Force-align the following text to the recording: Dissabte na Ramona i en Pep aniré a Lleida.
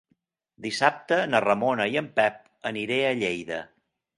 Dissabte 0.65 1.19
na 1.33 1.41
Ramona 1.45 1.87
i 1.91 1.99
en 2.03 2.07
Pep 2.21 2.41
aniré 2.73 2.99
a 3.11 3.17
Lleida. 3.21 3.63